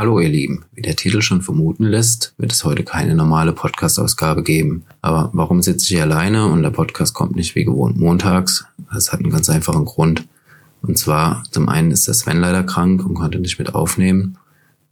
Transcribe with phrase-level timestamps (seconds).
[0.00, 4.44] Hallo ihr Lieben, wie der Titel schon vermuten lässt, wird es heute keine normale Podcast-Ausgabe
[4.44, 4.84] geben.
[5.02, 8.64] Aber warum sitze ich alleine und der Podcast kommt nicht wie gewohnt montags?
[8.94, 10.28] Das hat einen ganz einfachen Grund.
[10.82, 14.38] Und zwar, zum einen ist der Sven leider krank und konnte nicht mit aufnehmen.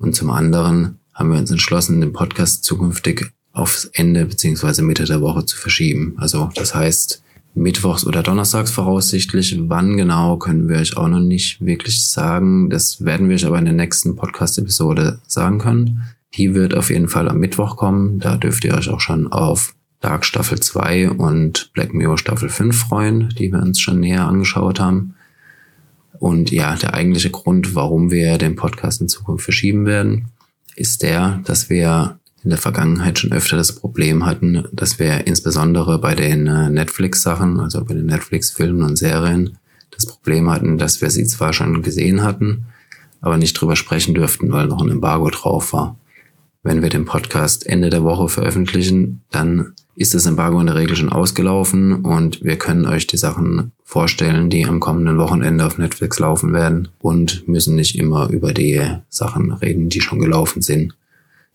[0.01, 5.21] Und zum anderen haben wir uns entschlossen, den Podcast zukünftig aufs Ende beziehungsweise Mitte der
[5.21, 6.15] Woche zu verschieben.
[6.17, 7.23] Also das heißt,
[7.57, 9.57] mittwochs oder donnerstags voraussichtlich.
[9.59, 12.71] Wann genau können wir euch auch noch nicht wirklich sagen.
[12.71, 16.03] Das werden wir euch aber in der nächsten Podcast-Episode sagen können.
[16.35, 18.19] Die wird auf jeden Fall am Mittwoch kommen.
[18.21, 22.79] Da dürft ihr euch auch schon auf Dark Staffel 2 und Black Mirror Staffel 5
[22.79, 25.15] freuen, die wir uns schon näher angeschaut haben.
[26.19, 30.27] Und ja, der eigentliche Grund, warum wir den Podcast in Zukunft verschieben werden,
[30.75, 35.99] ist der, dass wir in der Vergangenheit schon öfter das Problem hatten, dass wir insbesondere
[35.99, 39.59] bei den äh, Netflix-Sachen, also bei den Netflix-Filmen und Serien,
[39.91, 42.67] das Problem hatten, dass wir sie zwar schon gesehen hatten,
[43.21, 45.97] aber nicht drüber sprechen dürften, weil noch ein Embargo drauf war.
[46.63, 50.95] Wenn wir den Podcast Ende der Woche veröffentlichen, dann ist das Embargo in der Regel
[50.95, 56.21] schon ausgelaufen und wir können euch die Sachen vorstellen, die am kommenden Wochenende auf Netflix
[56.21, 60.95] laufen werden und müssen nicht immer über die Sachen reden, die schon gelaufen sind.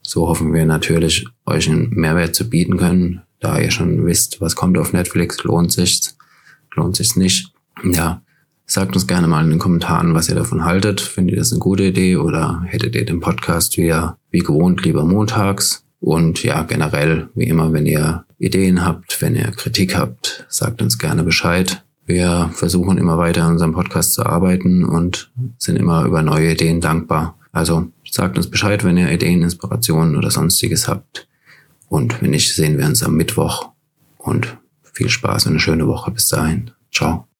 [0.01, 4.55] So hoffen wir natürlich, euch einen Mehrwert zu bieten können, da ihr schon wisst, was
[4.55, 6.17] kommt auf Netflix, lohnt sich's,
[6.75, 7.53] lohnt sich's nicht.
[7.83, 8.21] Ja,
[8.65, 11.01] sagt uns gerne mal in den Kommentaren, was ihr davon haltet.
[11.01, 15.05] Findet ihr das eine gute Idee oder hättet ihr den Podcast wieder wie gewohnt lieber
[15.05, 15.83] montags?
[15.99, 20.97] Und ja, generell, wie immer, wenn ihr Ideen habt, wenn ihr Kritik habt, sagt uns
[20.97, 21.83] gerne Bescheid.
[22.05, 26.81] Wir versuchen immer weiter an unserem Podcast zu arbeiten und sind immer über neue Ideen
[26.81, 27.37] dankbar.
[27.51, 31.27] Also sagt uns Bescheid, wenn ihr Ideen, Inspirationen oder sonstiges habt.
[31.87, 33.71] Und wenn nicht, sehen wir uns am Mittwoch.
[34.17, 34.57] Und
[34.93, 36.71] viel Spaß und eine schöne Woche bis dahin.
[36.91, 37.30] Ciao.